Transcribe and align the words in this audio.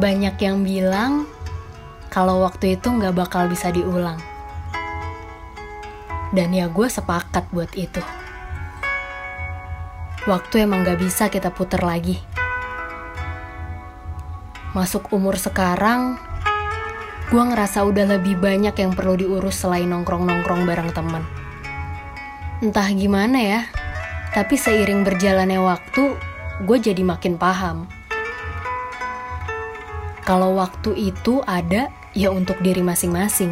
Banyak 0.00 0.40
yang 0.40 0.64
bilang 0.64 1.28
kalau 2.08 2.40
waktu 2.40 2.80
itu 2.80 2.88
nggak 2.88 3.12
bakal 3.12 3.52
bisa 3.52 3.68
diulang. 3.68 4.16
Dan 6.32 6.56
ya 6.56 6.72
gue 6.72 6.88
sepakat 6.88 7.52
buat 7.52 7.68
itu. 7.76 8.00
Waktu 10.24 10.64
emang 10.64 10.88
gak 10.88 11.00
bisa 11.00 11.28
kita 11.32 11.52
puter 11.52 11.80
lagi. 11.84 12.16
Masuk 14.76 15.10
umur 15.12 15.36
sekarang, 15.36 16.16
gue 17.28 17.42
ngerasa 17.42 17.82
udah 17.82 18.16
lebih 18.16 18.40
banyak 18.40 18.72
yang 18.76 18.92
perlu 18.94 19.20
diurus 19.20 19.60
selain 19.64 19.90
nongkrong-nongkrong 19.90 20.64
bareng 20.68 20.92
teman. 20.96 21.24
Entah 22.62 22.88
gimana 22.94 23.38
ya, 23.40 23.60
tapi 24.30 24.54
seiring 24.54 25.02
berjalannya 25.02 25.60
waktu, 25.60 26.14
gue 26.62 26.78
jadi 26.78 27.02
makin 27.02 27.34
paham. 27.34 27.99
Kalau 30.30 30.54
waktu 30.54 31.10
itu 31.10 31.42
ada, 31.42 31.90
ya 32.14 32.30
untuk 32.30 32.62
diri 32.62 32.86
masing-masing. 32.86 33.50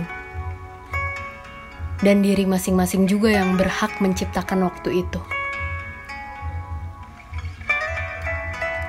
Dan 1.99 2.23
diri 2.23 2.47
masing-masing 2.47 3.11
juga 3.11 3.35
yang 3.35 3.59
berhak 3.59 3.99
menciptakan 3.99 4.63
waktu 4.63 5.03
itu. 5.03 5.19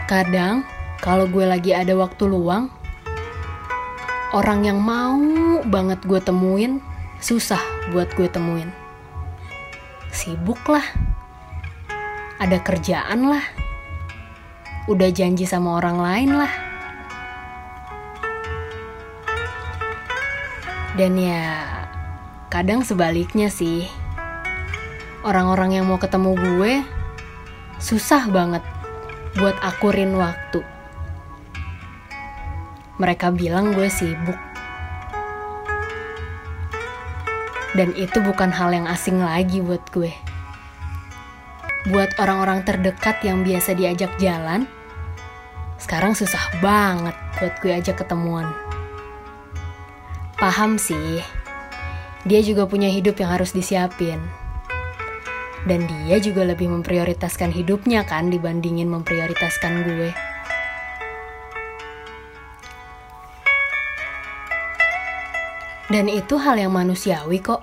Kadang, 0.06 0.70
kalau 1.02 1.26
gue 1.26 1.42
lagi 1.50 1.74
ada 1.74 1.98
waktu 1.98 2.30
luang, 2.30 2.70
orang 4.38 4.70
yang 4.70 4.78
mau 4.78 5.18
banget 5.66 5.98
gue 6.06 6.22
temuin, 6.22 6.86
susah 7.18 7.90
buat 7.90 8.14
gue 8.14 8.30
temuin. 8.30 8.70
Sibuk 10.14 10.62
lah, 10.70 10.86
ada 12.38 12.62
kerjaan 12.62 13.34
lah, 13.34 13.42
udah 14.86 15.10
janji 15.10 15.50
sama 15.50 15.82
orang 15.82 15.98
lain 15.98 16.38
lah. 16.38 16.69
Dan 21.00 21.16
ya, 21.16 21.64
kadang 22.52 22.84
sebaliknya 22.84 23.48
sih. 23.48 23.88
Orang-orang 25.24 25.80
yang 25.80 25.88
mau 25.88 25.96
ketemu 25.96 26.36
gue 26.36 26.84
susah 27.80 28.28
banget 28.28 28.60
buat 29.40 29.56
akurin 29.64 30.12
waktu. 30.20 30.60
Mereka 33.00 33.32
bilang 33.32 33.72
gue 33.72 33.88
sibuk. 33.88 34.36
Dan 37.80 37.96
itu 37.96 38.20
bukan 38.20 38.52
hal 38.52 38.76
yang 38.76 38.84
asing 38.84 39.24
lagi 39.24 39.64
buat 39.64 39.88
gue. 39.96 40.12
Buat 41.96 42.20
orang-orang 42.20 42.68
terdekat 42.68 43.24
yang 43.24 43.48
biasa 43.48 43.72
diajak 43.72 44.12
jalan, 44.20 44.68
sekarang 45.80 46.12
susah 46.12 46.60
banget 46.60 47.16
buat 47.40 47.56
gue 47.64 47.72
ajak 47.72 48.04
ketemuan. 48.04 48.52
Paham 50.40 50.80
sih, 50.80 51.20
dia 52.24 52.40
juga 52.40 52.64
punya 52.64 52.88
hidup 52.88 53.20
yang 53.20 53.36
harus 53.36 53.52
disiapin. 53.52 54.24
Dan 55.68 55.84
dia 55.84 56.16
juga 56.24 56.48
lebih 56.48 56.72
memprioritaskan 56.72 57.52
hidupnya 57.52 58.08
kan 58.08 58.32
dibandingin 58.32 58.88
memprioritaskan 58.88 59.84
gue. 59.84 60.16
Dan 65.92 66.08
itu 66.08 66.40
hal 66.40 66.56
yang 66.56 66.72
manusiawi 66.72 67.44
kok. 67.44 67.60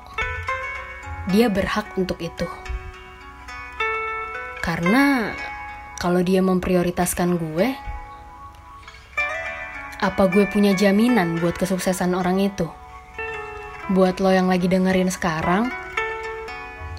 Dia 1.33 1.49
berhak 1.49 1.97
untuk 1.97 2.21
itu. 2.21 2.45
Karena 4.61 5.33
kalau 5.97 6.21
dia 6.21 6.45
memprioritaskan 6.45 7.41
gue, 7.41 7.96
apa 9.97 10.29
gue 10.29 10.45
punya 10.53 10.77
jaminan 10.77 11.41
buat 11.41 11.57
kesuksesan 11.57 12.13
orang 12.13 12.37
itu? 12.41 12.69
Buat 13.89 14.21
lo 14.21 14.29
yang 14.29 14.53
lagi 14.53 14.69
dengerin 14.69 15.09
sekarang, 15.09 15.73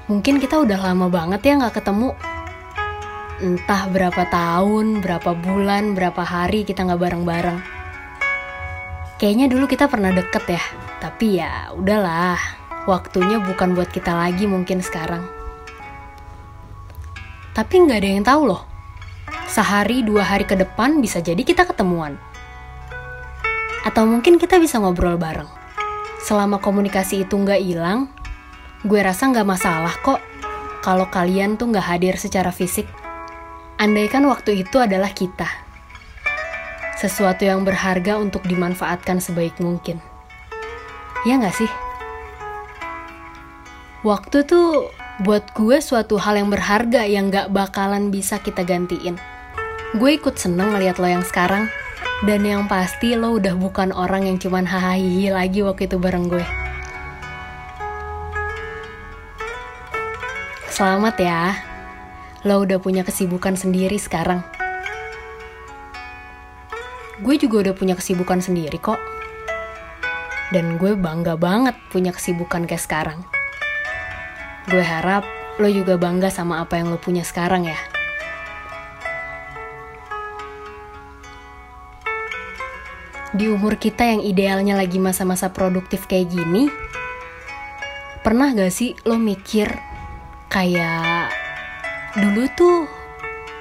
mungkin 0.09 0.41
kita 0.41 0.57
udah 0.57 0.79
lama 0.81 1.05
banget 1.11 1.45
ya 1.45 1.53
gak 1.61 1.77
ketemu. 1.83 2.17
Entah 3.37 3.85
berapa 3.93 4.23
tahun, 4.33 5.05
berapa 5.05 5.37
bulan, 5.37 5.93
berapa 5.93 6.25
hari 6.25 6.65
kita 6.65 6.89
gak 6.89 6.97
bareng-bareng. 6.97 7.59
Kayaknya 9.21 9.45
dulu 9.49 9.69
kita 9.69 9.85
pernah 9.85 10.09
deket 10.09 10.57
ya, 10.57 10.63
tapi 10.97 11.37
ya 11.37 11.69
udahlah, 11.77 12.37
waktunya 12.89 13.37
bukan 13.41 13.77
buat 13.77 13.93
kita 13.93 14.13
lagi 14.13 14.49
mungkin 14.49 14.81
sekarang. 14.81 15.25
Tapi 17.57 17.73
nggak 17.81 17.97
ada 17.97 18.09
yang 18.09 18.21
tahu 18.21 18.41
loh, 18.53 18.61
sehari 19.49 20.05
dua 20.05 20.21
hari 20.21 20.45
ke 20.45 20.53
depan 20.53 21.01
bisa 21.01 21.17
jadi 21.17 21.41
kita 21.41 21.65
ketemuan. 21.65 22.21
Atau 23.87 24.03
mungkin 24.03 24.35
kita 24.35 24.59
bisa 24.59 24.83
ngobrol 24.83 25.15
bareng. 25.15 25.47
Selama 26.19 26.59
komunikasi 26.59 27.23
itu 27.23 27.39
nggak 27.39 27.63
hilang, 27.63 28.11
gue 28.83 28.99
rasa 28.99 29.31
nggak 29.31 29.47
masalah 29.47 29.95
kok 30.03 30.19
kalau 30.83 31.07
kalian 31.07 31.55
tuh 31.55 31.71
nggak 31.71 31.87
hadir 31.87 32.19
secara 32.19 32.51
fisik. 32.51 32.83
Andaikan 33.79 34.27
waktu 34.27 34.67
itu 34.67 34.83
adalah 34.83 35.15
kita 35.15 35.47
sesuatu 36.97 37.45
yang 37.45 37.61
berharga 37.61 38.17
untuk 38.17 38.43
dimanfaatkan 38.43 39.21
sebaik 39.21 39.55
mungkin. 39.61 40.01
Ya 41.23 41.37
nggak 41.37 41.55
sih? 41.55 41.71
Waktu 44.01 44.43
tuh 44.49 44.89
buat 45.21 45.53
gue 45.53 45.77
suatu 45.81 46.17
hal 46.17 46.37
yang 46.41 46.49
berharga 46.53 47.05
yang 47.05 47.33
gak 47.33 47.49
bakalan 47.49 48.13
bisa 48.13 48.37
kita 48.37 48.61
gantiin. 48.61 49.17
Gue 49.97 50.17
ikut 50.17 50.37
seneng 50.37 50.73
ngeliat 50.77 51.01
lo 51.01 51.09
yang 51.09 51.25
sekarang, 51.25 51.69
dan 52.25 52.41
yang 52.41 52.65
pasti 52.65 53.13
lo 53.13 53.37
udah 53.37 53.53
bukan 53.53 53.93
orang 53.93 54.25
yang 54.25 54.41
cuman 54.41 54.65
hahaha 54.65 55.35
lagi 55.35 55.61
waktu 55.61 55.85
itu 55.85 56.01
bareng 56.01 56.31
gue. 56.31 56.45
Selamat 60.73 61.15
ya, 61.21 61.57
lo 62.47 62.63
udah 62.65 62.81
punya 62.81 63.05
kesibukan 63.05 63.53
sendiri 63.53 64.01
sekarang 64.01 64.45
gue 67.17 67.35
juga 67.41 67.65
udah 67.65 67.73
punya 67.73 67.95
kesibukan 67.97 68.37
sendiri 68.41 68.77
kok. 68.77 69.01
Dan 70.53 70.79
gue 70.79 70.95
bangga 70.95 71.35
banget 71.35 71.75
punya 71.91 72.13
kesibukan 72.13 72.69
kayak 72.69 72.83
sekarang. 72.83 73.19
Gue 74.69 74.83
harap 74.85 75.25
lo 75.57 75.67
juga 75.67 75.97
bangga 75.97 76.29
sama 76.29 76.61
apa 76.61 76.77
yang 76.77 76.93
lo 76.93 77.01
punya 77.01 77.25
sekarang 77.25 77.67
ya. 77.67 77.96
Di 83.37 83.45
umur 83.45 83.77
kita 83.77 84.01
yang 84.01 84.25
idealnya 84.25 84.73
lagi 84.73 84.97
masa-masa 84.97 85.53
produktif 85.53 86.09
kayak 86.09 86.33
gini, 86.33 86.73
pernah 88.25 88.49
gak 88.49 88.73
sih 88.73 88.97
lo 89.05 89.21
mikir 89.21 89.69
kayak 90.49 91.29
dulu 92.17 92.49
tuh 92.57 92.89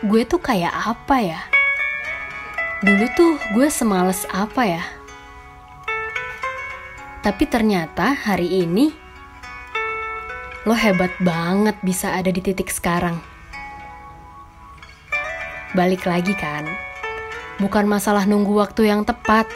gue 0.01 0.25
tuh 0.25 0.41
kayak 0.41 0.73
apa 0.73 1.17
ya? 1.21 1.41
Dulu 2.81 3.05
tuh 3.21 3.37
gue 3.53 3.69
semales 3.69 4.25
apa 4.33 4.65
ya? 4.65 4.85
Tapi 7.21 7.45
ternyata 7.45 8.17
hari 8.17 8.65
ini 8.65 8.97
lo 10.65 10.73
hebat 10.73 11.13
banget 11.21 11.77
bisa 11.85 12.17
ada 12.17 12.33
di 12.33 12.41
titik 12.41 12.73
sekarang. 12.73 13.21
Balik 15.77 16.09
lagi 16.09 16.33
kan, 16.33 16.65
bukan 17.57 17.89
masalah 17.89 18.29
nunggu 18.29 18.53
waktu 18.57 18.93
yang 18.93 19.05
tepat. 19.05 19.49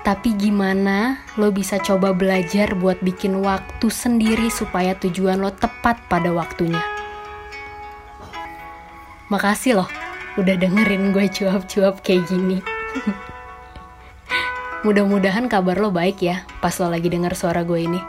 Tapi 0.00 0.32
gimana 0.32 1.20
lo 1.36 1.52
bisa 1.52 1.76
coba 1.76 2.16
belajar 2.16 2.72
buat 2.72 3.04
bikin 3.04 3.44
waktu 3.44 3.92
sendiri 3.92 4.48
supaya 4.48 4.96
tujuan 4.96 5.38
lo 5.38 5.52
tepat 5.52 6.00
pada 6.08 6.32
waktunya. 6.32 6.80
Makasih 9.28 9.78
loh 9.78 9.90
udah 10.40 10.56
dengerin 10.56 11.12
gue 11.12 11.28
cuap-cuap 11.28 12.00
kayak 12.00 12.26
gini. 12.26 12.58
Mudah-mudahan 14.88 15.52
kabar 15.52 15.76
lo 15.76 15.92
baik 15.92 16.24
ya 16.24 16.48
pas 16.64 16.72
lo 16.80 16.88
lagi 16.88 17.12
denger 17.12 17.36
suara 17.36 17.62
gue 17.62 17.84
ini. 17.84 18.00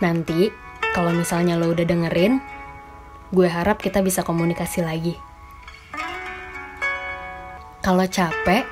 Nanti, 0.00 0.48
kalau 0.96 1.12
misalnya 1.12 1.60
lo 1.60 1.72
udah 1.72 1.84
dengerin, 1.84 2.40
gue 3.30 3.46
harap 3.46 3.78
kita 3.78 4.02
bisa 4.02 4.26
komunikasi 4.26 4.82
lagi. 4.82 5.14
Kalau 7.80 8.04
capek, 8.04 8.66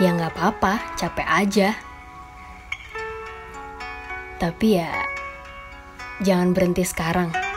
ya 0.00 0.10
nggak 0.14 0.32
apa-apa, 0.32 0.96
capek 0.96 1.26
aja. 1.28 1.68
Tapi 4.38 4.78
ya, 4.78 4.90
jangan 6.22 6.54
berhenti 6.54 6.86
sekarang. 6.86 7.48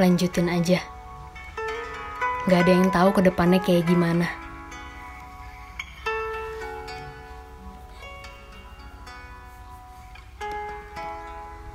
lanjutin 0.00 0.48
aja. 0.48 0.80
Gak 2.48 2.64
ada 2.64 2.72
yang 2.72 2.88
tahu 2.88 3.12
ke 3.12 3.20
depannya 3.20 3.60
kayak 3.60 3.84
gimana. 3.84 4.49